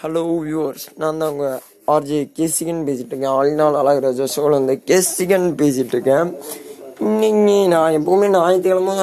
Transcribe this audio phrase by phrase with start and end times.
[0.00, 1.58] Hello viewers நான் தான் உங்கள்
[1.92, 3.34] ஆர்ஜே கேசிகன் பேசிகிட்டு இருக்கேன்.
[3.38, 6.30] ஆளினால் அழகராஜா ஷோவில் வந்து கேசிகன் பேசிகிட்டு இருக்கேன்.
[7.08, 8.94] இன்னைக்கு நான் எப்போவுமே ஞாயிற்றுக்கிழமை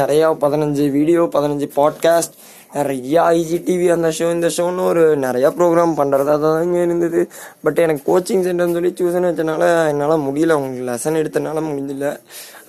[0.00, 2.36] நிறையா பதினஞ்சு வீடியோ பதினஞ்சு பாட்காஸ்ட்
[2.78, 7.22] நிறையா ஐஜிடிவி அந்த ஷோ இந்த ஷோன்னு ஒரு நிறையா ப்ரோக்ராம் பண்ணுறதா தான் இங்கே இருந்தது.
[7.64, 10.58] பட் எனக்கு கோச்சிங் சென்டர்னு சொல்லி சூசன் வச்சனால என்னால் முடியல.
[10.60, 12.12] உங்களுக்கு லெசன் எடுத்தனால முடியல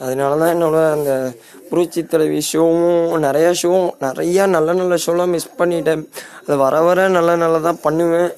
[0.03, 1.11] அதனால தான் என்னோட அந்த
[1.69, 6.03] புரட்சி தலைவி ஷோவும் நிறையா ஷோவும் நிறையா நல்ல நல்ல ஷோலாம் மிஸ் பண்ணிட்டேன்.
[6.45, 8.31] அது வர வர நல்ல நல்லதாக பண்ணுவேன்.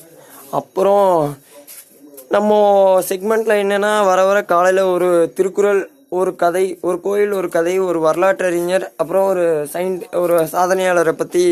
[0.60, 1.08] அப்புறம்
[2.36, 2.52] நம்ம
[3.10, 5.82] செக்மெண்ட்டில் என்னென்னா வர வர காலையில் ஒரு திருக்குறள்
[6.20, 11.44] ஒரு கதை ஒரு கோயில் ஒரு கதை ஒரு வரலாற்றறிஞர் அப்புறம் ஒரு சைன் ஒரு சாதனையாளரை பற்றி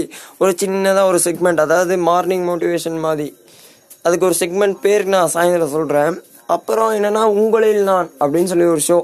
[0.41, 3.27] ஒரு சின்னதாக ஒரு செக்மெண்ட் அதாவது மார்னிங் மோட்டிவேஷன் மாதிரி.
[4.05, 6.15] அதுக்கு ஒரு செக்மெண்ட் பேர் நான் சாயந்தரம் சொல்கிறேன்
[6.55, 8.97] அப்புறம் என்னென்னா உங்களில் நான் அப்படின்னு சொல்லி ஒரு ஷோ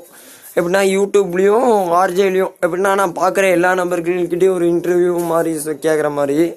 [0.55, 1.69] எப்படின்னா யூடியூப்லேயும்
[2.01, 6.53] ஆர்ஜேலையும் எப்படின்னா நான் பார்க்குற எல்லா நபர்கள்கிட்டயும் ஒரு இன்டர்வியூ மாதிரி கேட்குற மாதிரி.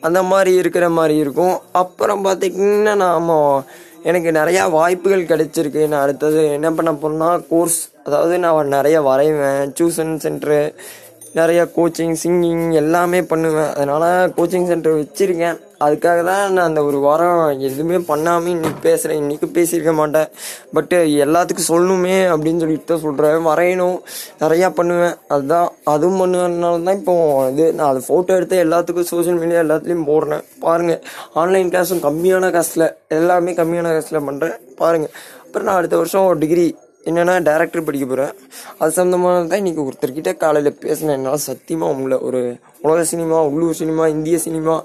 [0.00, 1.56] அந்த மாதிரி இருக்கிற மாதிரி இருக்கும்.
[1.72, 3.64] அப்புறம் பார்த்திங்கன்னா நாம
[4.02, 5.88] எனக்கு நிறையா வாய்ப்புகள் கிடைச்சிருக்கு.
[5.88, 9.72] நான் அடுத்தது என்ன பண்ண போறேன்னா கோர்ஸ் அதாவது நான் நிறைய வரைவேன்.
[9.78, 10.60] டியூஷன் சென்ட்ரு
[11.38, 13.72] நிறைய கோச்சிங் சிங்கிங் எல்லாமே பண்ணுவேன்.
[13.76, 15.58] அதனால் கோச்சிங் சென்டர் வச்சுருக்கேன்.
[15.86, 20.30] அதுக்காக தான் நான் அந்த ஒரு வாரம் எதுவுமே பண்ணாமல் இன்னைக்கு பேசுகிறேன் இன்றைக்கி பேசியிருக்க மாட்டேன்.
[20.76, 23.98] பட்டு எல்லாத்துக்கும் சொல்லணுமே அப்படின்னு சொல்லிட்டு தான் சொல்கிறேன் வரையணும்.
[24.42, 25.14] நிறையா பண்ணுவேன்.
[25.36, 27.14] அதுதான் அதுவும் பண்ணுவேனால தான் இப்போ
[27.52, 30.44] இது நான் அதை ஃபோட்டோ எடுத்து எல்லாத்துக்கும் சோஷியல் மீடியா எல்லாத்துலேயும் போடுறேன்.
[30.66, 31.00] பாருங்கள்
[31.42, 35.14] ஆன்லைன் கிளாஸும் கம்மியான காசில் எல்லாமே கம்மியான காசில் பண்ணுறேன் பாருங்கள்
[35.46, 36.68] அப்புறம் நான் அடுத்த வருஷம் டிகிரி
[37.08, 38.32] என்னென்னா டேரக்டர் படிக்க போகிறேன்
[38.78, 41.16] அது சம்மந்தமாக தான் இன்றைக்கி ஒருத்தர்கிட்ட காலையில் பேசினேன்.
[41.18, 42.40] என்னால் சத்தியமாக உங்களை ஒரு
[42.82, 44.82] உலக சினிமா உள்ளூர் சினிமா இந்திய சினிமா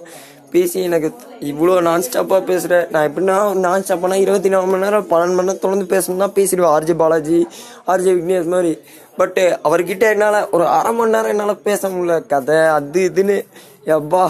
[0.53, 5.37] பேசி எனக்கு இவ்வளோ நான் ஸ்டாப்பாக பேசுகிறேன் நான் எப்படின்னா நான் ஸ்டாப்பானா இருபத்தி நாலு மணி நேரம் பன்னெண்டு
[5.37, 6.73] மணி நேரம் தொடர்ந்து பேசணும்னா பேசிடுவேன்.
[6.75, 7.47] ஆர்ஜே பாலாஜி
[7.87, 8.73] ஆர்ஜே விக்னேஷ் மாதிரி.
[9.17, 12.25] பட்டு அவர்கிட்ட என்னால் ஒரு அரை மணி நேரம் என்னால் பேச முடியல.
[12.27, 13.45] கதை அது இதுன்னு.
[13.85, 14.25] எப்பா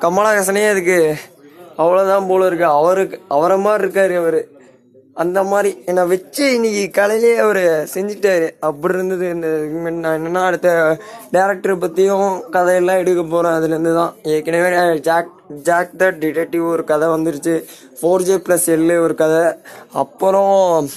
[0.00, 0.98] கமலஹாசனே அதுக்கு.
[1.78, 2.64] அவ்வளோதான் போல இருக்கு.
[2.64, 4.40] அவருக்கு அவரை மாதிரி இருக்காரு அவர்.
[5.22, 7.60] அந்த மாதிரி என்னை வச்சு இன்னைக்கு காலையிலேயே அவர்
[7.94, 8.46] செஞ்சுட்டாரு.
[8.68, 9.26] அப்படி இருந்தது.
[9.34, 9.48] இந்த
[10.04, 10.70] நான் என்னன்னா அடுத்த
[11.34, 14.68] டேரக்டரை பற்றியும் கதையெல்லாம் எடுக்க போகிறேன் அதுலேருந்து தான் ஏற்கனவே
[15.08, 15.30] ஜாக்
[15.68, 17.54] ஜாக் த டிடெக்டிவ் ஒரு கதை வந்துருச்சு.
[17.98, 19.44] ஃபோர் ஜே ப்ளஸ் எல்லு ஒரு கதை.
[20.02, 20.88] அப்புறம்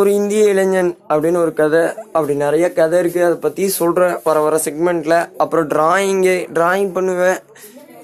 [0.00, 1.82] ஒரு இந்திய இளைஞன் அப்படின்னு ஒரு கதை.
[2.16, 7.40] அப்படி நிறைய கதை இருக்குது அதை பற்றி சொல்கிறேன் வர வர செக்மெண்ட்டில் அப்புறம் ட்ராயிங்கு ட்ராயிங் பண்ணுவேன்.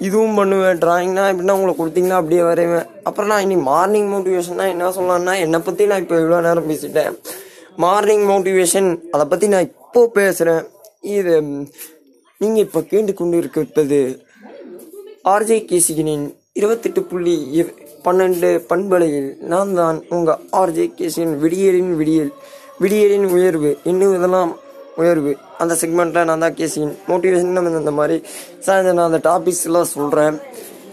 [0.05, 0.79] இதுவும் பண்ணுவேன்.
[0.83, 2.87] டிராயிங்னா எப்படின்னா உங்களுக்கு கொடுத்தீங்கன்னா அப்படியே வரைவேன்.
[3.07, 7.15] அப்புறம் நான் இன்னைக்கு மார்னிங் மோட்டிவேஷன்னா என்ன சொல்லலாம்னா என்னை பற்றி நான் இப்போ இவ்வளோ நேரம் பேசிட்டேன்.
[7.85, 10.63] மார்னிங் மோட்டிவேஷன் அதை பற்றி நான் இப்போ பேசுகிறேன்
[11.17, 11.33] இது
[12.41, 13.99] நீங்கள் இப்போ கேட்டுக்கொண்டு இருப்பது
[15.33, 16.25] ஆர்ஜே கேசிகனின்
[16.59, 17.35] இருபத்தெட்டு புள்ளி
[18.05, 22.31] பன்னெண்டு பண்பலையில் நான் தான் உங்கள் ஆர்ஜே கேசிகன் விடியலின் விடியல்
[22.83, 23.71] விடியலின் உயர்வு.
[23.91, 24.51] இன்னும் இதெல்லாம்
[25.01, 25.31] உயர்வு.
[25.63, 28.17] அந்த செக்மெண்ட்டில் நான் தான் கேசிகன் மோட்டிவேஷன் நம்ம இந்த மாதிரி.
[28.65, 30.37] சார் நான் அந்த டாபிக்ஸ்லாம் சொல்கிறேன்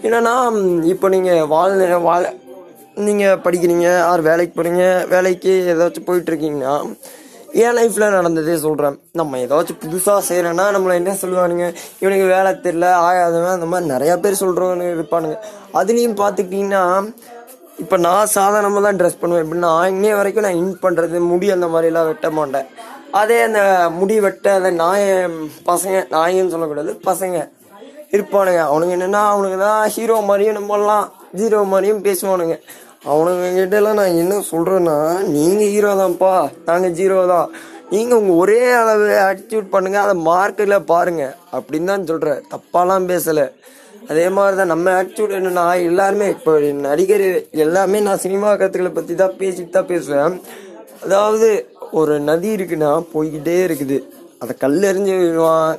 [0.05, 0.33] என்னென்னா
[0.93, 1.75] இப்போ நீங்கள் வாழ்
[2.07, 2.25] வாழ்
[3.05, 4.83] நீங்கள் படிக்கிறீங்க ஆர் வேலைக்கு போகிறீங்க
[5.13, 6.73] வேலைக்கு ஏதாச்சும் போயிட்டுருக்கீங்கன்னா
[7.63, 11.67] என் லைஃப்பில் நடந்ததே சொல்கிறேன் நம்ம ஏதாச்சும் புதுசாக செய்கிறேன்னா நம்மளை என்ன சொல்லுவானுங்க?
[12.01, 15.37] இவனுக்கு வேலை தெரில ஆகாதவன் அந்த மாதிரி நிறையா பேர் சொல்கிறவங்க இருப்பானுங்க.
[15.79, 16.83] அதுலேயும் பார்த்துக்கிட்டிங்கன்னா
[17.83, 22.09] இப்போ நான் சாதாரணமாக தான் ட்ரெஸ் பண்ணுவேன் எப்படின்னா இன்னைய வரைக்கும் நான் இன் பண்ணுறது முடி அந்த மாதிரிலாம்
[22.09, 22.67] வெட்ட மாட்டேன்.
[23.19, 23.61] அதே அந்த
[23.97, 25.03] முடி வெட்ட அந்த நாய
[25.67, 27.37] பசங்க நாயின்னு சொல்லக்கூடாது பசங்க
[28.15, 28.61] இருப்பானுங்க.
[28.69, 31.05] அவனுங்க என்னன்னா அவனுங்க தான் ஹீரோ மாதிரியும் நம்மலாம்
[31.39, 32.55] ஜீரோ மாதிரியும் பேசுவானுங்க.
[33.11, 34.97] அவனுங்க கிட்டலாம் நான் என்ன சொல்றேன்னா
[35.35, 36.33] நீங்க ஹீரோ தான்ப்பா
[36.69, 37.49] நாங்க ஜீரோ தான்.
[37.93, 41.23] நீங்க உங்க ஒரே அளவு ஆட்டிடியூட் பண்ணுங்க அதை மார்க்கில் பாருங்க.
[41.55, 43.41] அப்படின்னு தான் சொல்றேன் தப்பாலாம் பேசல.
[44.11, 46.53] அதே மாதிரி தான் நம்ம ஆட்டிடியூட் என்னன்னா எல்லாருமே இப்போ
[46.87, 47.27] நடிகர்
[47.65, 50.35] எல்லாமே நான் சினிமா கருத்துக்களை பற்றி தான் பேசிட்டு தான் பேசுவேன்.
[51.05, 51.47] அதாவது
[51.99, 53.97] ஒரு நதி இருக்குன்னா போய்கிட்டே இருக்குது.
[54.43, 55.75] அதை கல் எறிஞ்சு விடுவான்.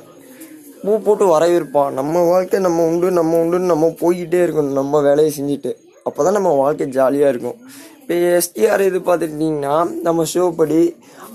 [0.83, 1.93] பூ போட்டு வரவேற்பான்.
[1.99, 4.77] நம்ம வாழ்க்கை நம்ம உண்டு நம்ம உண்டுன்னு நம்ம போய்கிட்டே இருக்கணும்.
[4.81, 5.71] நம்ம வேலையை செஞ்சுட்டு.
[6.07, 7.57] அப்போ தான் நம்ம வாழ்க்கை ஜாலியாக இருக்கும்.
[8.01, 10.81] இப்போ எஸ்டிஆர் இது பார்த்துக்கிட்டிங்கன்னா நம்ம ஷோ படி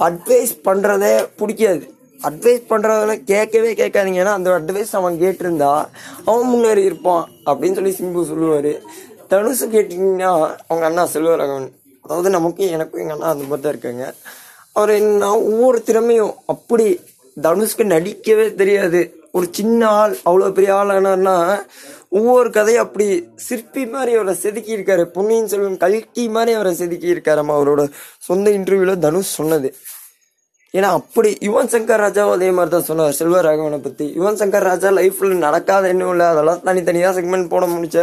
[0.06, 1.84] அட்வைஸ் பண்ணுறதே பிடிக்காது.
[2.28, 4.20] அட்வைஸ் பண்ணுறதெல்லாம் கேட்கவே கேட்காதீங்க.
[4.24, 5.72] ஏன்னா அந்த அட்வைஸ் அவன் கேட்டிருந்தா
[6.28, 8.72] அவன் முன்னேறி இருப்பான் அப்படின்னு சொல்லி சிம்பு சொல்லுவார்.
[9.32, 10.30] தனுசு கேட்டிங்கன்னா
[10.68, 11.68] அவங்க அண்ணா செல்வராகவன்.
[12.04, 14.06] அதாவது நமக்கும் எனக்கும் எங்கள் அண்ணா அந்த மாதிரி தான் இருக்காங்க.
[14.72, 16.86] அவர் என்ன ஒவ்வொரு திறமையும் அப்படி
[17.42, 19.00] தனுஷ்க்கு நடிக்கவே தெரியாது.
[19.32, 21.36] ஒரு சின்ன ஆள் அவ்வளோ பெரிய ஆள் ஆனார்னா
[22.08, 27.54] ஒவ்வொரு கதையும் அப்படி சிற்பி மாதிரி அவரை செதுக்கி இருக்காரு பொன்னியின் செல்வன் கல்கி மாதிரி அவரை செதுக்கி இருக்காராமா
[27.58, 27.82] அவரோட
[28.18, 29.74] சொந்த இன்டர்வியூவில் தனுஷ் சொன்னது.
[30.74, 34.04] ஏன்னா அப்படி யுவன் சங்கர் ராஜாவும் அதே மாதிரி தான் சொன்னார் செல்வராகவனை பத்தி.
[34.18, 37.98] யுவன் சங்கர் ராஜா லைஃப்ல நடக்காத இன்னும் இல்லை அதெல்லாம் தனித்தனியா செக்மெண்ட் போட முடிச்ச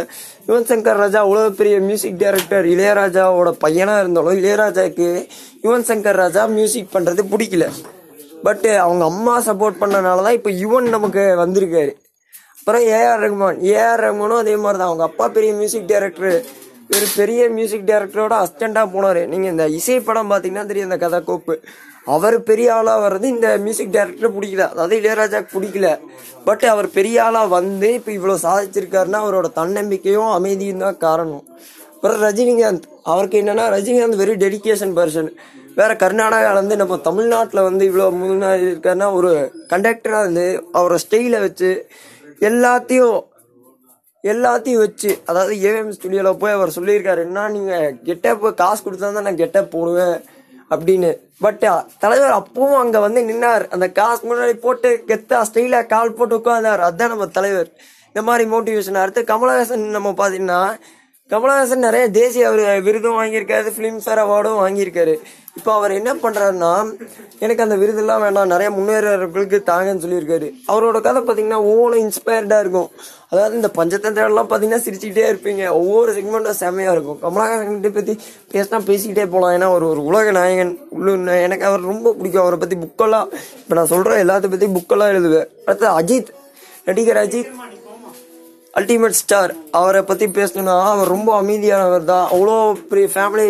[0.48, 5.08] யுவன் சங்கர் ராஜா அவ்வளவு பெரிய மியூசிக் டைரக்டர் இளையராஜாவோட பையனா இருந்தாலும் இளையராஜாக்கு
[5.64, 7.66] யுவன் சங்கர் ராஜா மியூசிக் பண்றது பிடிக்கல.
[8.46, 11.92] பட் அவங்க அம்மா சப்போர்ட் பண்ணனால தான் இப்போ யுவன் நமக்கு வந்திருக்காரு.
[12.60, 14.90] அப்புறம் ஏஆர் ரகுமான் ஏஆர் ரகுமானும் அதே மாதிரி தான்.
[14.90, 16.36] அவங்க அப்பா பெரிய மியூசிக் டைரக்டர்
[16.96, 19.26] ஒரு பெரிய மியூசிக் டைரக்டரோட அசிஸ்டண்டா போனாரு.
[19.32, 21.54] நீங்கள் இந்த இசை படம் பார்த்தீங்கன்னா தெரியும் இந்த கதை கோப்பு
[22.06, 24.64] அவர் பெரிய ஆளாக வர்றது இந்த மியூசிக் டைரக்டர் பிடிக்கல.
[24.72, 25.88] அதாவது இளையராஜாக்கு பிடிக்கல.
[26.44, 31.44] பட் அவர் பெரிய ஆளாக வந்து இப்போ இவ்வளோ சாதிச்சிருக்காருன்னா அவரோட தன்னம்பிக்கையும் அமைதியும் தான் காரணம்.
[31.94, 32.86] அப்புறம் ரஜினிகாந்த்.
[33.12, 35.30] அவருக்கு என்னென்னா ரஜினிகாந்த் வெரி டெடிகேஷன் பர்சன்
[35.78, 39.30] வேறு கர்நாடகாவிலேருந்து நம்ம தமிழ்நாட்டில் வந்து இவ்வளோ முன்னாடி இருக்காருன்னா ஒரு
[39.72, 41.70] கண்டக்டராக இருந்து அவரோட ஸ்டைலை வச்சு
[42.48, 43.18] எல்லாத்தையும்
[44.24, 49.40] எல்லாத்தையும் வச்சு அதாவது ஏஎம் ஸ்டுடியோவில் போய் அவர் சொல்லியிருக்காரு என்ன நீங்கள் கெட்டப் காசு கொடுத்தா தான் நான்
[49.42, 50.18] கெட்டப் போடுவேன்
[50.74, 51.10] அப்படின்னு.
[51.44, 51.64] பட்
[52.04, 53.64] தலைவர் அப்பவும் அங்கே வந்து நின்னார்.
[53.74, 57.70] அந்த காசு முன்னாடி போட்டு கெத்தா ஸ்டைலாக கால் போட்டு உட்காந்தார் அதுதான் நம்ம தலைவர்.
[58.12, 60.62] இந்த மாதிரி மோட்டிவேஷன் அடுத்து கமலஹாசன் நம்ம பார்த்தீங்கன்னா
[61.30, 65.14] கமலஹாசன் நிறைய தேசிய அவர் விருதும் வாங்கியிருக்காரு ஃபிலிம்ஃபேர் அவார்டும் வாங்கியிருக்காரு.
[65.58, 66.72] இப்போ அவர் என்ன பண்ணுறாருன்னா
[67.44, 70.48] எனக்கு அந்த விருதெல்லாம் வேண்டாம் நிறைய முன்னேறவர்களுக்கு தாங்கன்னு சொல்லியிருக்காரு.
[70.72, 72.88] அவரோட கதை பார்த்தீங்கன்னா ஒவ்வொரு இன்ஸ்பயர்டாக இருக்கும்.
[73.32, 75.64] அதாவது இந்த பஞ்சதந்திரம்லாம் பார்த்தீங்கன்னா சிரிச்சுக்கிட்டே இருப்பீங்க.
[75.80, 77.18] ஒவ்வொரு செக்மெண்ட்டும் செம்மையாக இருக்கும்.
[77.24, 78.14] கமலஹாசன் பற்றி
[78.52, 82.44] பேசினா பேசிக்கிட்டே போகலாம் ஏன்னா ஒரு ஒரு உலக நாயகன் உள்ளூர் எனக்கு அவர் ரொம்ப பிடிக்கும்.
[82.44, 83.28] அவரை பற்றி புக்கெல்லாம்
[83.62, 85.50] இப்போ நான் சொல்கிற எல்லாத்த பற்றி புக்கெல்லாம் எழுதுவேன்.
[85.68, 86.30] அடுத்து அஜித்
[86.90, 87.50] நடிகர் அஜித்.
[88.78, 92.26] அல்டிமேட் ஸ்டார் அவரை பற்றி பேசணும்னா அவர் ரொம்ப அமைதியானவர் தான்.
[92.34, 92.54] அவ்வளோ
[92.90, 93.46] பெரிய ஃபேமிலி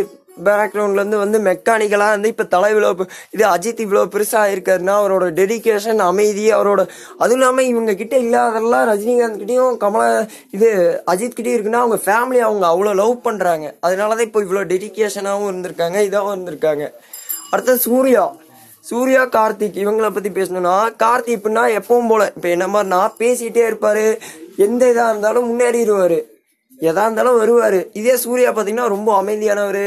[0.48, 2.90] பேக்ரவுண்ட்லேருந்து வந்து மெக்கானிக்கலாக வந்து இப்போ தலை இவ்வளோ
[3.30, 6.80] இது அஜித் இவ்வளோ பெருசாக இருக்காருன்னா அவரோட டெடிகேஷன் அமைதி அவரோட
[7.18, 10.08] அதுவும் இல்லாமல் இவங்க கிட்டே இல்லாதெல்லாம் ரஜினிகாந்த் கிட்டேயும் கமலா
[10.50, 10.70] இது
[11.14, 16.34] அஜித் இருக்குன்னா அவங்க ஃபேமிலி அவங்க அவ்வளோ லவ் பண்ணுறாங்க அதனால தான் இப்போ இவ்வளோ டெடிகேஷனாகவும் இருந்திருக்காங்க இதாகவும்
[16.36, 16.84] இருந்திருக்காங்க.
[17.50, 18.24] அடுத்தது சூர்யா.
[18.88, 24.04] சூர்யா கார்த்திக் இவங்கள பற்றி பேசணும்னா கார்த்திக் இப்படின்னா எப்பவும் போல இப்போ என்ன மாதிரினா பேசிகிட்டே இருப்பார்.
[24.56, 26.18] எந்த இதாக இருந்தாலும் முன்னேறிடுவார்.
[26.88, 27.78] எதா இருந்தாலும் வருவார்.
[27.92, 29.84] இதே சூர்யா பார்த்தீங்கன்னா ரொம்ப அமைதியானவர்.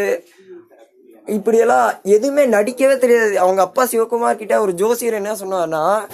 [1.25, 3.40] இப்படியெல்லாம் எதுவுமே நடிக்கவே தெரியாது.
[3.40, 6.06] அவங்க அப்பா சிவகுமார் கிட்ட ஒரு ஜோசியர் என்ன சொன்னார்னா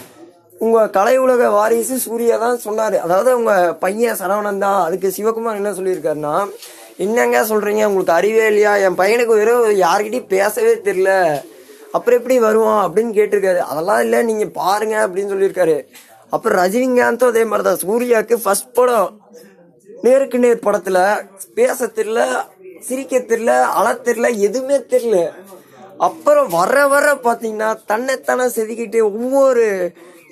[0.60, 2.98] உங்க கலை உலக வாரிசு சூர்யா தான் சொன்னாரு.
[2.98, 4.86] அதாவது உங்க பையன் சரவணன் தான்.
[4.86, 6.50] அதுக்கு சிவகுமார் என்ன சொல்லியிருக்காருன்னா
[6.98, 7.86] என்னங்க சொல்றீங்க?
[7.86, 8.76] உங்களுக்கு அறிவே இல்லையா?
[8.76, 11.42] என் பையனுக்கு வெறும் யார்கிட்டயும் பேசவே தெரியல.
[11.92, 13.58] அப்புறம் எப்படி வருவான் அப்படின்னு கேட்டிருக்காரு.
[13.58, 15.86] அதெல்லாம் இல்லை நீங்க பாருங்க அப்படின்னு சொல்லியிருக்காரு.
[16.30, 17.80] அப்புறம் ரஜினிகாந்தும் அதே மாதிரிதான்.
[17.88, 19.20] சூர்யாவுக்கு ஃபர்ஸ்ட் படம்
[20.02, 22.26] நேருக்கு நேர் படத்துல பேச தெரியல.
[22.88, 25.20] சிரிக்க தெரியல அழ தெரியல எதுவுமே தெரியல.
[26.08, 29.66] அப்புறம் வர வர பார்த்தீங்கன்னா தன்னைத்தானே செதுக்கிட்டு ஒவ்வொரு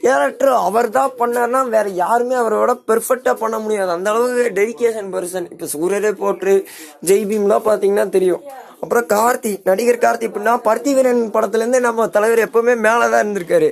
[0.01, 3.91] கேரக்டர் அவர் தான் பண்ணார்னா வேற யாருமே அவரோட பெர்ஃபெக்டாக பண்ண முடியாது.
[3.91, 6.53] அந்த அளவுக்கு டெடிகேஷன் பர்சன் இப்போ சூரியரே போட்டு
[7.09, 8.43] ஜெய்பீம்லாம் பார்த்தீங்கன்னா தெரியும்.
[8.81, 13.71] அப்புறம் கார்த்தி நடிகர் கார்த்தி அப்படின்னா பருத்திவீரன் படத்துலேருந்து நம்ம தலைவர் எப்பவுமே மேலதான் இருந்திருக்காரு.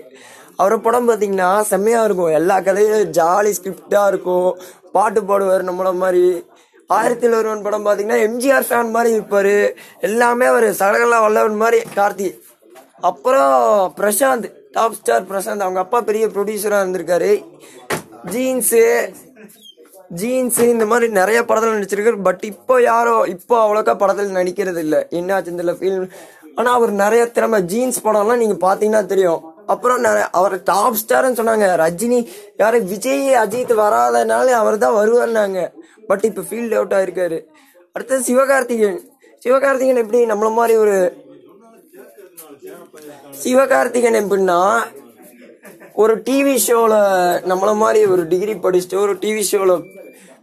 [0.56, 2.36] அவர் படம் பார்த்தீங்கன்னா செம்மையாக இருக்கும்.
[2.40, 4.52] எல்லா கதையும் ஜாலி ஸ்கிரிப்டாக இருக்கும்.
[4.92, 6.28] பாட்டு பாடுவார் நம்மள மாதிரி.
[6.88, 9.56] ஆயிரத்தில் ஒருவன் படம் பார்த்தீங்கன்னா எம்ஜிஆர் ஃபேன் மாதிரி இருப்பார்.
[10.00, 12.28] எல்லாமே அவர் சடகலா வல்லவன் மாதிரி கார்த்தி.
[13.02, 13.54] அப்புறம்
[14.00, 15.66] பிரசாந்த் டாப் ஸ்டார் பிரசாந்த்.
[15.66, 17.32] அவங்க அப்பா பெரிய ப்ரொடியூசராக இருந்திருக்காரு.
[18.34, 18.84] ஜீன்ஸு
[20.22, 22.22] ஜீன்ஸு இந்த மாதிரி நிறைய படத்தில் நடிச்சிருக்காரு.
[22.22, 26.10] பட் இப்போ யாரோ இப்போ அவ்வளோக்கா படத்தில் நடிக்கிறது இல்ல என்னாச்சு இந்த ஃபீல்
[26.56, 27.62] ஆனால் அவர் நிறைய திறமை.
[27.62, 29.42] ஜீன்ஸ் படம்லாம் நீங்கள் பார்த்தீங்கன்னா தெரியும்.
[29.66, 31.66] அப்புறம் நிறைய- அவர் டாப் ஸ்டார்னு சொன்னாங்க.
[31.76, 32.28] ரஜினி
[32.58, 35.72] யாரு விஜய் அஜித் வராதனால அவர் தான் வருவார்னாங்க
[36.08, 37.44] பட் இப்போ ஃபீல்ட் அவுட் ஆயிருக்காரு.
[37.94, 39.00] அடுத்தது சிவகார்த்திகேயன்.
[39.46, 41.24] சிவகார்த்திகேயன் எப்படி நம்மள மாதிரி ஒரு
[43.44, 44.84] சிவகார்த்திகேயன் எப்படின்னா
[45.94, 46.96] ஒரு டிவி ஷோவில்
[47.52, 49.84] நம்மள மாதிரி ஒரு டிகிரி படிச்சுட்டு ஒரு டிவி ஷோவில்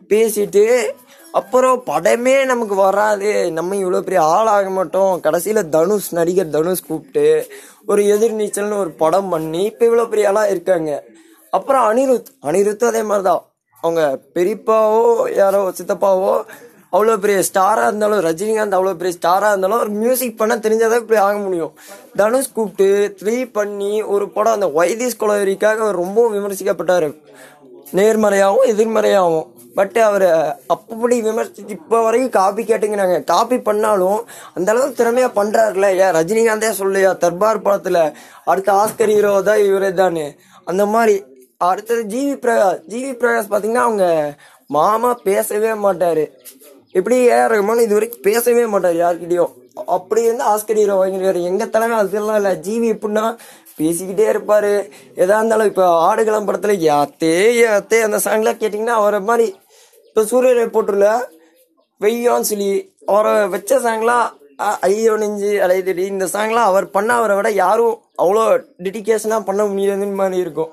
[0.09, 0.91] பேசிட்டு
[1.33, 3.53] அப்புறம் படமே நமக்கு வராது.
[3.53, 5.21] நம்ம இவ்வளோ பெரிய ஆள் ஆக மாட்டோம்.
[5.21, 7.47] கடைசியில் தனுஷ் நடிகர் தனுஷ் கூப்பிட்டு
[7.87, 11.03] ஒரு எதிர்நீச்சல்னு ஒரு படம் பண்ணி இப்போ இவ்வளோ பெரிய ஆளாக இருக்காங்க.
[11.51, 12.29] அப்புறம் அனிருத்.
[12.43, 13.43] அனிருத்தும் அதே மாதிரி தான்
[13.81, 16.45] அவங்க பெரியப்பாவோ யாரோ சித்தப்பாவோ
[16.93, 21.37] அவ்வளோ பெரிய ஸ்டாராக இருந்தாலும் ரஜினிகாந்த் அவ்வளோ பெரிய ஸ்டாராக இருந்தாலும் ஒரு மியூசிக் பண்ண தெரிஞ்சாதான் இப்படி ஆக
[21.39, 21.73] முடியும்.
[22.17, 27.13] தனுஷ் கூப்பிட்டு த்ரீ பண்ணி ஒரு படம் அந்த வைத்திஸ் குலவரிக்காக ரொம்பவும் ரொம்ப
[27.93, 29.49] நேர்மறையாகவும் எதிர்மறையாகவும்.
[29.77, 30.27] பட் அவர்
[30.75, 34.21] அப்படி விமர்சிச்சு இப்போ வரைக்கும் காப்பி கேட்டுங்கிறாங்க காப்பி பண்ணாலும்
[34.57, 38.01] அந்த அளவுக்கு திறமையா பண்றாருல ஏன் ரஜினிகாந்தே சொல்லையா தர்பார் படத்துல
[38.53, 40.27] அடுத்த ஆஸ்கர் ஹீரோ தான் இவரே தானே
[40.71, 41.17] அந்த மாதிரி
[41.71, 44.07] அடுத்தது ஜிவி பிரகாஷ் ஜிவி பிரகாஷ் பார்த்தீங்கன்னா அவங்க
[44.71, 46.25] மாமா பேசவே மாட்டாரு.
[46.99, 49.53] எப்படி ஏஆர் ரஹ்மான் இது வரைக்கும் பேசவே மாட்டார் யார்கிட்டயும்.
[49.97, 52.51] அப்படி இருந்து ஆஸ்கர் ஹீரோ வாங்கிடுவார் எங்க தலைமை அதெல்லாம் இல்ல.
[52.67, 53.25] ஜிவி எப்படின்னா
[53.79, 54.73] பேசிக்கிட்டே இருப்பாரு.
[55.23, 59.47] எதா இருந்தாலும் இப்ப ஆடுகளம் படத்துல யாத்தே யாத்தே அந்த சாங்லாம் கேட்டீங்கன்னா அவரை மாதிரி
[60.13, 61.07] இப்போ சூரியரை போட்டுல
[62.01, 62.73] வெய்யான்னு சொல்லி
[63.13, 64.27] அவரை வச்ச சாங்லாம்
[64.87, 68.43] ஐயோ நெஞ்சு அலைதடி இந்த சாங்லாம் அவர் பண்ண அவரை விட யாரும் அவ்வளோ
[68.87, 70.73] டெடிக்கேஷனாக பண்ண முடியாதுன்னு மாதிரி இருக்கும்.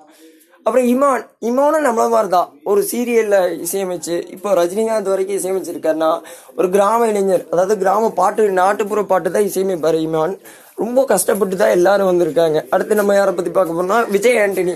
[0.66, 6.12] அப்புறம் இமான் இமானும் நம்மள மாதிரி தான் ஒரு சீரியலில் இசையமைச்சு இப்போ ரஜினிகாந்த் வரைக்கும் இசையமைச்சிருக்காருன்னா
[6.58, 10.36] ஒரு கிராம இளைஞர் அதாவது கிராம பாட்டு நாட்டுப்புற பாட்டு தான் இசையமைப்பார் இமான்.
[10.84, 12.60] ரொம்ப கஷ்டப்பட்டு தான் எல்லாரும் வந்திருக்காங்க.
[12.76, 14.76] அடுத்து நம்ம யாரை பற்றி பார்க்க போனோம்னா விஜய் ஆண்டனி.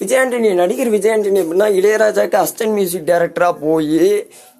[0.00, 4.02] விஜயாண்டனி நடிகர் விஜயாண்டனி அப்படின்னா எப்படின்னா இளையராஜாக்கு மியூசிக் டைரக்டராக போய்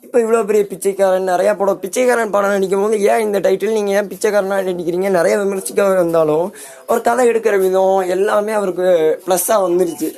[0.07, 4.09] இப்போ இவ்வளோ பெரிய பிச்சைக்காரன் நிறைய படம் பிச்சைக்காரன் படம் நடிக்கும் போது ஏன் இந்த டைட்டில் நீங்கள் ஏன்
[4.11, 5.09] பிச்சைக்காரனாக நடிக்கிறீங்க?
[5.19, 6.47] நிறைய விமர்சிக்க வந்தாலும்
[6.91, 8.87] ஒரு கதை எடுக்கிற விதம் எல்லாமே அவருக்கு
[9.27, 10.09] ப்ளஸ்ஸாக வந்துருச்சு.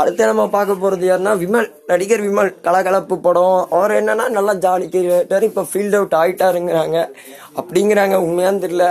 [0.00, 3.58] அடுத்து நம்ம பார்க்க போகிறது யாருன்னா விமல் நடிகர் விமல் கலகலப்பு படம்.
[3.76, 6.98] அவர் என்னன்னா நல்லா ஜாலி கேட்டார் இப்போ ஃபீல்ட் அவுட் ஆகிட்டாருங்கிறாங்க
[7.60, 8.86] அப்படிங்கிறாங்க உண்மையான்னு தெரியல.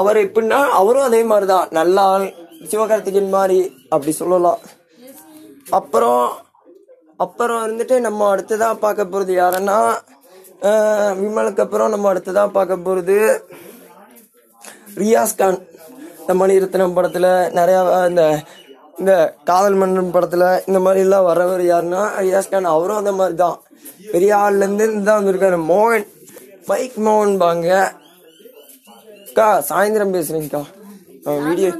[0.00, 2.04] அவர் எப்படின்னா அவரும் அதே மாதிரி தான் நல்லா
[2.70, 3.58] சிவகார்த்திகேயன் மாதிரி
[3.94, 4.60] அப்படி சொல்லலாம்.
[5.78, 6.24] அப்புறம்
[7.24, 9.78] அப்புறம் இருந்துட்டு நம்ம அடுத்ததா பார்க்க போகிறது யாருன்னா
[11.20, 13.16] விமலுக்கு அப்புறம் நம்ம அடுத்ததா பார்க்க போகிறது
[15.02, 15.60] ரியாஸ் கான்.
[16.20, 18.24] இந்த மணிரத்னம் படத்தில் நிறையா இந்த
[19.00, 19.12] இந்த
[19.48, 22.72] காதல் மன்னன் படத்தில் இந்த மாதிரிலாம் வரவர் யாருன்னா ரியாஸ் கான்.
[22.74, 23.58] அவரும் அந்த மாதிரி தான்
[24.12, 25.58] பெரிய ஆள்லேருந்து தான் வந்திருக்காரு.
[25.72, 26.06] மோகன்.
[26.68, 27.68] பைக் மோகன் பாங்க.
[29.28, 30.62] அக்கா சாயந்தரம் பேசுறேங்கக்கா.
[31.48, 31.70] வீடியோ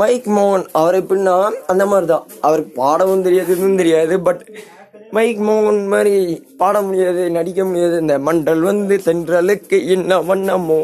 [0.00, 1.34] மைக் மோகன் அவர் எப்படின்னா
[1.72, 4.42] அந்த மாதிரி தான் அவருக்கு பாடவும் தெரியாது இதுவும் தெரியாது பட்
[5.16, 6.14] மைக் மோகன் மாதிரி
[6.60, 7.96] பாட முடியாது நடிக்க முடியாது.
[8.04, 10.80] இந்த மண்டல் வந்து சென்றலுக்கு என்ன வண்ணமோ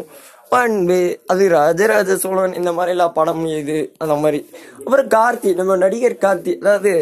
[0.53, 0.99] பண்பு
[1.31, 4.39] அது ராஜராஜ சோழன் இந்த மாதிரிலாம் பாட முடியுது அந்த மாதிரி.
[4.85, 6.93] அப்புறம் கார்த்தி நம்ம நடிகர் கார்த்தி அதாவது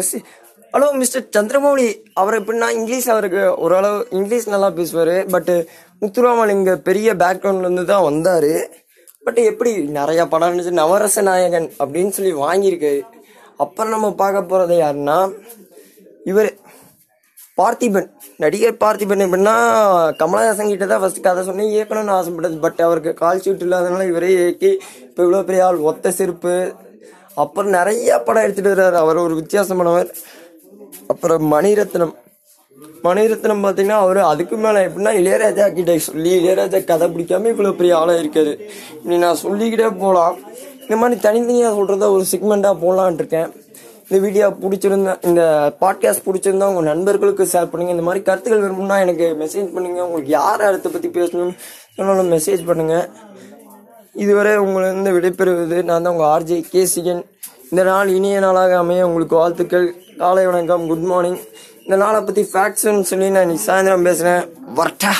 [0.00, 0.14] எஸ்
[0.74, 1.88] ஹலோ மிஸ்டர் சந்திரமௌலி
[2.20, 5.54] அவர் எப்படின்னா இங்கிலீஷ் அவருக்கு ஓரளவு இங்கிலீஷ் நல்லா பேசுவார் பட்டு
[6.02, 8.52] முத்துராமலிங்க பெரிய பேக்ரவுண்ட்லேருந்து தான் வந்தார்.
[9.24, 10.78] பட் எப்படி நிறைய படம் இருந்துச்சு.
[10.80, 12.92] நவரச நாயகன் அப்படின்னு சொல்லி வாங்கியிருக்கு.
[13.56, 15.18] அப்புறம் நம்ம பார்க்க போகிறது யாருன்னா
[16.24, 16.50] இவர்
[17.60, 18.08] பார்த்திபன்.
[18.36, 19.56] நடிகர் பார்த்திபன் எப்படின்னா
[20.20, 21.72] கமலஹாசன் கிட்ட தான் ஃபர்ஸ்ட் கதை சொன்னேன்.
[21.74, 22.56] இயக்கணும்னு ஆசைப்பட்டது.
[22.58, 24.70] பட் அவருக்கு கால் ஷீட் இல்லாதனால இவரே இயக்கி
[25.08, 26.54] இப்போ இவ்வளோ பெரிய ஆள் ஒத்த செருப்பு.
[27.34, 28.98] அப்புறம் நிறைய படம் எடுத்துகிட்டு வர்றாரு.
[29.04, 30.10] அவர் ஒரு வித்தியாசமானவர்.
[31.06, 32.14] அப்புறம் மணிரத்னம்.
[33.06, 38.22] மணிரத்னம் பார்த்தீங்கன்னா அவர் அதுக்கு மேலே எப்படின்னா இளையராஜா கிட்ட சொல்லி இளையராஜா கதை பிடிக்காம இவ்வளோ பெரிய ஆளாக
[38.22, 38.52] இருக்காது
[38.94, 40.36] இப்படி நான் சொல்லிக்கிட்டே போகலாம்
[40.84, 43.50] இந்த மாதிரி தனித்தனியாக சொல்கிறத ஒரு செக்மெண்ட்டாக போடலான் இருக்கேன்.
[44.06, 45.42] இந்த வீடியோ பிடிச்சிருந்தா இந்த
[45.82, 50.66] பாட்காஸ்ட் பிடிச்சிருந்தா உங்கள் நண்பர்களுக்கு ஷேர் பண்ணுங்கள் இந்த மாதிரி கருத்துக்கள் விரும்புனா எனக்கு மெசேஜ் பண்ணுங்கள் உங்களுக்கு யார்
[50.68, 51.54] அடுத்த பற்றி பேசணும்னு
[51.96, 53.06] சொன்னாலும் மெசேஜ் பண்ணுங்கள்
[54.24, 57.22] இதுவரை உங்களிருந்து விடைபெறுவது நான் தான் உங்கள் ஆர்ஜே கேசிகன்
[57.70, 59.86] இந்த நாள் இனிய நாளாக அமைய உங்களுக்கு வாழ்த்துக்கள்.
[60.18, 60.84] காலை வணக்கம்.
[60.90, 61.40] குட் மார்னிங்
[61.86, 65.12] இந்த நாளை பற்றி ஃபேக்ட்ஸ்னு சொல்லி நான் இன்னைக்கு சாயந்தரம் பேசுகிறேன் வரட்டா.